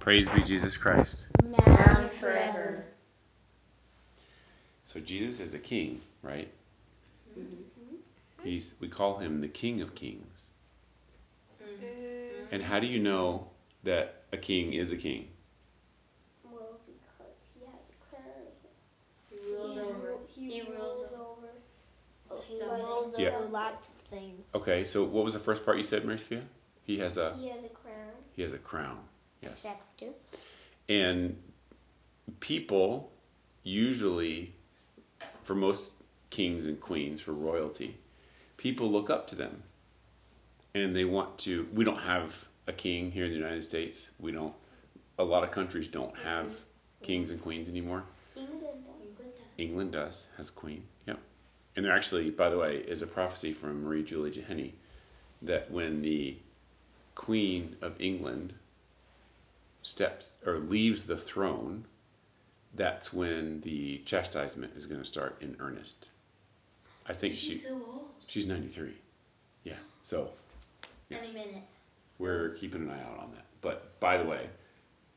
[0.00, 1.26] Praise be Jesus Christ.
[1.42, 2.84] now and forever.
[4.84, 6.48] So Jesus is a king, right?
[7.38, 7.96] Mm-hmm.
[8.42, 10.48] He's we call him the King of Kings.
[11.62, 12.54] Mm-hmm.
[12.54, 13.46] And how do you know
[13.84, 15.28] that a king is a king?
[16.44, 18.46] Well, because he has a crown.
[19.30, 20.12] He rules he over.
[20.34, 21.48] He, He rules rules over.
[22.30, 22.78] Oh, he Something.
[22.78, 23.36] rules Yeah.
[23.36, 24.40] over lots of things.
[24.54, 26.42] Okay, so what was the first part you said, Mary Sophia?
[26.84, 28.12] He has a He has a crown.
[28.34, 28.98] he has a crown.
[29.42, 29.58] Yes.
[29.58, 30.12] Scepter.
[30.88, 31.36] And
[32.40, 33.10] people
[33.62, 34.52] usually,
[35.42, 35.92] for most
[36.30, 37.96] kings and queens, for royalty,
[38.56, 39.62] people look up to them.
[40.74, 41.66] And they want to.
[41.74, 44.10] We don't have a king here in the United States.
[44.20, 44.54] We don't.
[45.18, 46.54] A lot of countries don't have
[47.02, 48.04] kings and queens anymore.
[48.36, 49.26] England does.
[49.58, 50.26] England does.
[50.36, 50.84] Has a queen.
[51.06, 51.18] Yep.
[51.76, 54.72] And there actually, by the way, is a prophecy from Marie Julie Jahenny
[55.42, 56.36] that when the
[57.14, 58.54] Queen of England
[59.82, 61.84] steps or leaves the throne,
[62.74, 66.08] that's when the chastisement is going to start in earnest.
[67.06, 68.08] I think she She's so old.
[68.26, 68.92] she's 93.
[69.64, 69.74] Yeah.
[70.02, 70.30] So
[71.08, 71.18] Yeah.
[71.18, 71.62] Any minute.
[72.18, 73.44] we're keeping an eye out on that.
[73.60, 74.48] But by the way,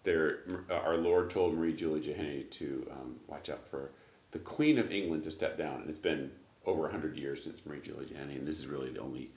[0.03, 3.91] there uh, our Lord told Marie Julie Jahenny to um, watch out for
[4.31, 6.31] the Queen of England to step down, and it's been
[6.65, 9.29] over 100 years since Marie Julie Jahenny, and this is really the only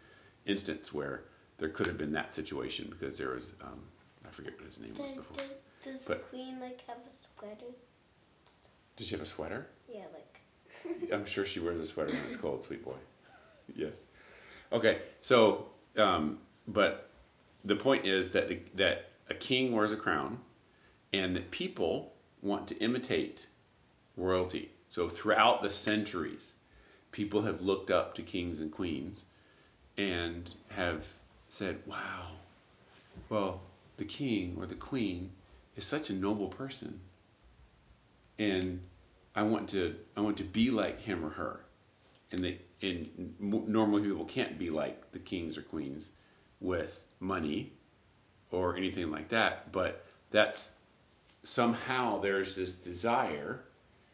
[0.47, 1.23] instance where
[1.59, 3.81] there could have been that situation because there was um,
[4.25, 5.37] I forget what his name was before.
[5.37, 5.49] does,
[5.85, 7.73] does But- the queen like have a sweater?
[8.97, 9.67] Did she have a sweater?
[9.93, 11.11] Yeah, like.
[11.13, 12.95] I'm sure she wears a sweater when it's cold, sweet boy.
[13.77, 14.07] yes.
[14.73, 17.11] Okay, so, um, but
[17.65, 20.39] the point is that the, that a king wears a crown,
[21.13, 23.47] and that people want to imitate
[24.17, 24.71] royalty.
[24.89, 26.55] So throughout the centuries,
[27.13, 29.25] people have looked up to kings and queens,
[29.99, 31.07] and have
[31.49, 32.33] said, "Wow,
[33.29, 33.61] well,
[33.97, 35.31] the king or the queen
[35.77, 37.01] is such a noble person."
[38.39, 38.81] and
[39.35, 41.61] I want to I want to be like him or her,
[42.33, 46.11] and they and normal people can't be like the kings or queens
[46.61, 47.73] with money
[48.51, 50.77] or anything like that, but that's
[51.43, 53.61] somehow there's this desire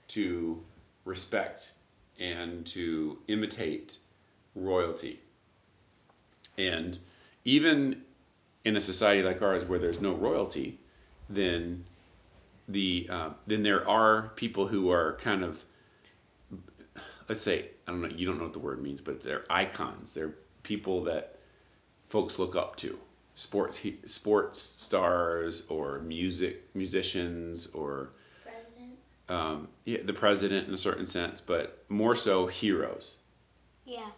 [0.09, 0.63] to
[1.05, 1.73] respect
[2.19, 3.97] and to imitate
[4.55, 5.19] royalty,
[6.59, 6.99] and
[7.45, 8.03] even
[8.65, 10.79] in a society like ours where there's no royalty,
[11.29, 11.85] then
[12.69, 15.63] the uh, then there are people who are kind of
[17.29, 20.13] let's say I don't know you don't know what the word means but they're icons
[20.13, 21.37] they're people that
[22.09, 22.99] folks look up to
[23.35, 28.11] sports sports stars or music musicians or
[28.45, 28.99] President.
[29.29, 33.17] um, yeah, the president in a certain sense but more so heroes
[33.85, 34.11] Yeah.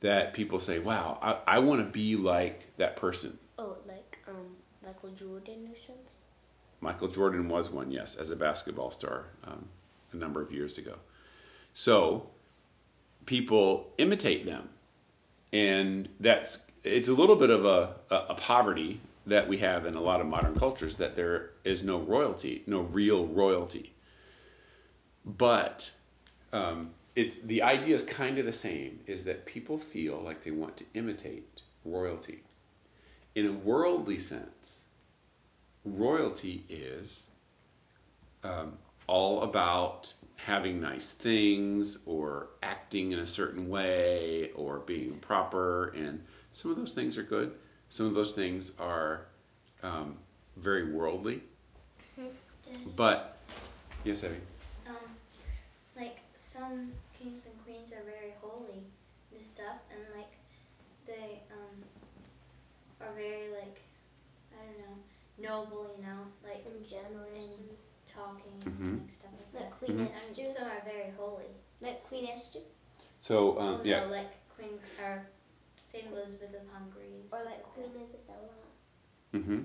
[0.00, 4.56] That people say wow I, I want to be like that person Oh, like um
[4.84, 6.12] Michael Jordan or something.
[6.80, 9.66] Michael Jordan was one, yes, as a basketball star um,
[10.12, 10.94] a number of years ago.
[11.72, 12.28] So
[13.24, 14.68] people imitate them,
[15.52, 19.94] and that's it's a little bit of a, a, a poverty that we have in
[19.96, 23.92] a lot of modern cultures that there is no royalty, no real royalty.
[25.24, 25.90] But
[26.52, 30.50] um, it's the idea is kind of the same: is that people feel like they
[30.52, 32.42] want to imitate royalty.
[33.34, 34.84] In a worldly sense,
[35.84, 37.28] royalty is
[38.44, 45.88] um, all about having nice things or acting in a certain way or being proper
[45.88, 46.22] and
[46.52, 47.52] some of those things are good.
[47.88, 49.26] Some of those things are
[49.82, 50.16] um,
[50.56, 51.42] very worldly.
[52.96, 53.38] But
[54.04, 54.36] yes Abby
[56.56, 58.84] some kings and queens are very holy
[59.32, 60.32] and stuff, and like
[61.06, 61.84] they um
[63.00, 63.80] are very like
[64.52, 64.96] I don't know
[65.38, 67.44] noble, you know, like And generous.
[67.44, 68.86] in talking Mhm.
[68.86, 69.60] and like stuff like that.
[69.60, 70.10] Like Queen Mhm.
[70.10, 70.42] Esther.
[70.42, 71.52] And some are very holy.
[71.80, 72.60] Like Queen Esther.
[73.20, 75.22] so Oh um, no, yeah like Queen or
[75.86, 77.12] Saint Elizabeth of Hungary.
[77.14, 78.04] And Or like like Queen that.
[78.06, 78.54] Isabella.
[79.32, 79.60] hmm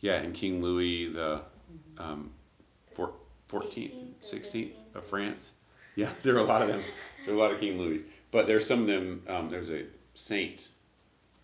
[0.00, 1.40] yeah and King Louis the
[1.98, 2.30] um,
[3.48, 5.52] 14th 16th of France
[5.94, 6.80] yeah there are a lot of them.
[7.24, 8.02] There are a lot of King Louis.
[8.30, 10.68] But there's some of them um, there's a saint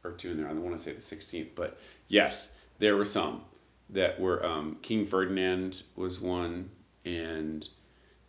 [0.04, 0.46] or two in there.
[0.46, 3.42] I don't want to say the 16th but yes there were some
[3.90, 6.70] that were um, King Ferdinand was one
[7.04, 7.66] and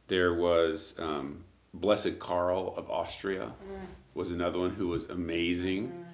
[0.07, 3.51] there was um, Blessed Karl of Austria
[4.13, 6.06] was another one who was amazing.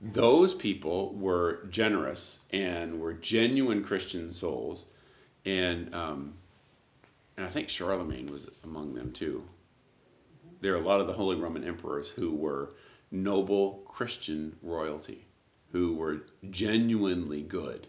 [0.00, 4.84] Those people were generous and were genuine Christian souls,
[5.44, 6.34] and um,
[7.38, 9.44] and I think Charlemagne was among them too.
[10.60, 12.74] There are a lot of the Holy Roman emperors who were
[13.12, 15.24] noble Christian royalty,
[15.70, 17.86] who were genuinely good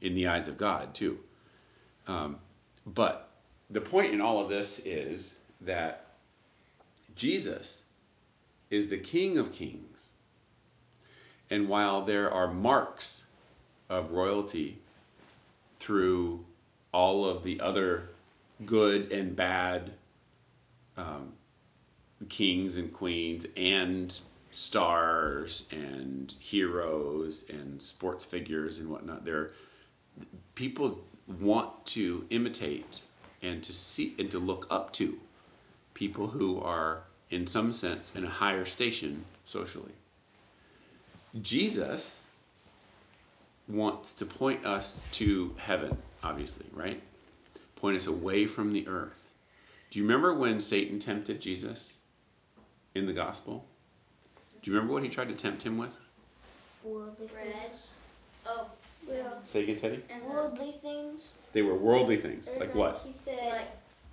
[0.00, 1.18] in the eyes of God too.
[2.06, 2.38] Um,
[2.86, 3.30] but
[3.68, 6.06] the point in all of this is that
[7.16, 7.88] Jesus
[8.70, 10.14] is the King of Kings.
[11.50, 13.26] And while there are marks
[13.90, 14.78] of royalty
[15.74, 16.44] through
[16.92, 18.10] all of the other
[18.66, 19.92] good and bad
[20.96, 21.32] um,
[22.28, 24.18] kings and queens and
[24.50, 29.24] stars and heroes and sports figures and whatnot.
[29.24, 29.50] There,
[30.54, 31.00] people
[31.40, 33.00] want to imitate
[33.42, 35.18] and to see and to look up to
[35.92, 39.92] people who are, in some sense, in a higher station socially.
[41.40, 42.26] Jesus
[43.68, 47.02] wants to point us to heaven, obviously, right?
[47.84, 49.30] Point us away from the earth.
[49.90, 51.94] Do you remember when Satan tempted Jesus
[52.94, 53.66] in the gospel?
[54.62, 55.94] Do you remember what he tried to tempt him with?
[56.82, 57.44] Worldly Bread.
[57.44, 57.80] things.
[58.46, 58.68] Oh,
[59.06, 59.28] Yeah.
[59.42, 60.02] Say again, Teddy.
[60.08, 61.28] and Worldly things.
[61.52, 62.48] They were worldly things.
[62.48, 63.02] And Like what?
[63.04, 63.52] He said.
[63.52, 63.68] like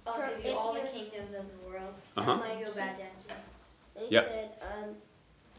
[0.05, 1.95] I'll give you all the kingdoms of the world.
[2.17, 2.29] Uh-huh.
[2.29, 3.33] And I go back down to
[3.95, 4.31] and he Yep.
[4.33, 4.95] said, um,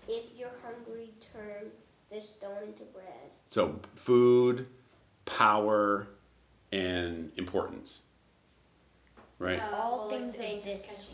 [0.06, 1.70] if you're hungry, turn
[2.10, 3.30] this stone into bread.
[3.48, 4.66] So food,
[5.24, 6.08] power,
[6.72, 8.00] and importance.
[9.38, 9.60] Right?
[9.60, 11.10] uh, All things the of this.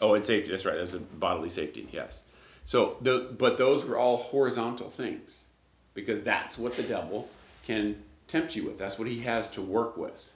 [0.00, 0.50] Oh, and safety.
[0.50, 0.74] That's right.
[0.74, 1.88] That was a bodily safety.
[1.92, 2.24] Yes.
[2.64, 5.44] So, the, but those were all horizontal things,
[5.94, 7.28] because that's what the devil
[7.66, 7.96] can
[8.26, 8.78] tempt you with.
[8.78, 10.32] That's what he has to work with.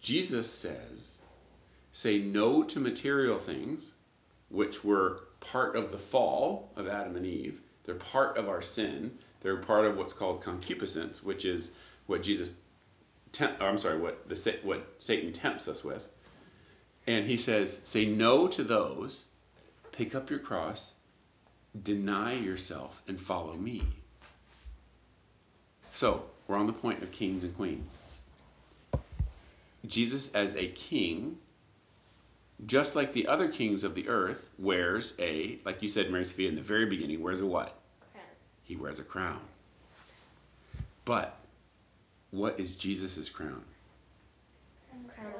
[0.00, 1.18] Jesus says,
[1.92, 3.94] say no to material things,
[4.48, 7.60] which were part of the fall of Adam and Eve.
[7.84, 9.12] They're part of our sin.
[9.40, 11.70] They're part of what's called concupiscence, which is
[12.06, 12.54] what Jesus,
[13.36, 16.08] tempt, or I'm sorry, what the what Satan tempts us with.
[17.06, 19.26] And he says, say no to those,
[19.92, 20.92] pick up your cross,
[21.80, 23.84] deny yourself, and follow me.
[25.92, 27.98] So, we're on the point of kings and queens.
[29.86, 31.38] Jesus, as a king,
[32.66, 36.48] just like the other kings of the earth, wears a, like you said, Mary Sophia,
[36.48, 37.72] in the very beginning, wears a what?
[38.12, 38.24] Crown.
[38.64, 39.40] He wears a crown.
[41.04, 41.38] But
[42.36, 43.62] what is Jesus' crown?
[45.08, 45.32] Crown.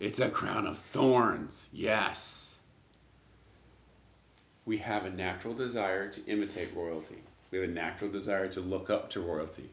[0.00, 1.68] It's a crown of thorns.
[1.72, 2.58] Yes.
[4.64, 7.22] We have a natural desire to imitate royalty.
[7.50, 9.70] We have a natural desire to look up to royalty.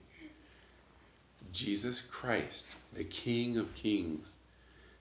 [1.51, 4.38] Jesus Christ, the King of Kings,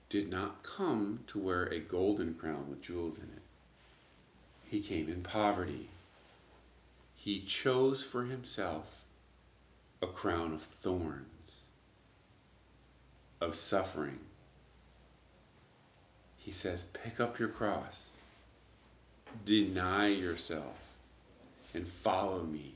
[0.09, 3.41] did not come to wear a golden crown with jewels in it.
[4.71, 5.89] He came in poverty.
[7.15, 8.98] He chose for himself
[10.01, 11.61] a crown of thorns,
[13.41, 14.19] of suffering.
[16.37, 18.13] He says, pick up your cross,
[19.45, 20.77] deny yourself,
[21.73, 22.73] and follow me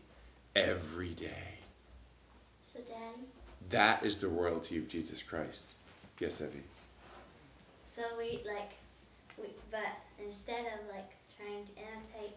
[0.56, 1.54] every day.
[2.62, 3.28] So, Daddy,
[3.70, 5.74] That is the royalty of Jesus Christ.
[6.20, 6.64] Yes, Evie.
[7.86, 8.72] so we like,
[9.38, 9.82] we but
[10.24, 12.36] instead of like trying to imitate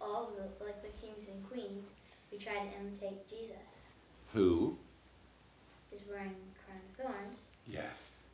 [0.00, 1.92] all the like the kings and queens,
[2.32, 3.87] we try to imitate Jesus.
[4.34, 4.76] Who?
[5.92, 8.28] Is wearing a crown of thorns, Yes.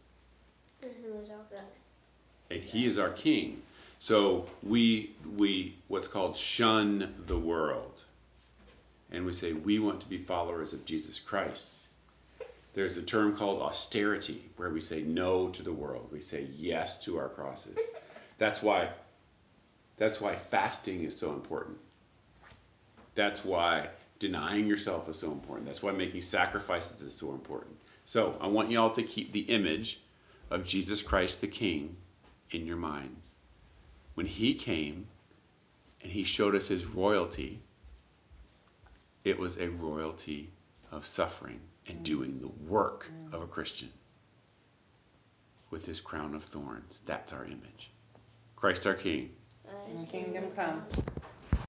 [0.83, 1.65] And who is our but
[2.51, 3.63] And he is our king.
[3.99, 8.03] So we we what's called shun the world.
[9.11, 11.83] And we say we want to be followers of Jesus Christ.
[12.75, 16.09] There's a term called austerity where we say no to the world.
[16.13, 17.79] We say yes to our crosses.
[18.37, 18.89] That's why
[19.97, 21.79] that's why fasting is so important.
[23.15, 23.89] That's why
[24.25, 25.67] denying yourself is so important.
[25.67, 27.77] That's why making sacrifices is so important.
[28.05, 29.99] So, I want y'all to keep the image
[30.51, 31.95] of Jesus Christ the King
[32.51, 33.35] in your minds.
[34.15, 35.07] When he came
[36.03, 37.61] and he showed us his royalty,
[39.25, 40.49] it was a royalty
[40.91, 42.05] of suffering and mm.
[42.05, 43.35] doing the work mm.
[43.35, 43.91] of a Christian
[45.71, 47.03] with his crown of thorns.
[47.05, 47.91] That's our image.
[48.57, 49.35] Christ our King.
[50.11, 50.83] kingdom come.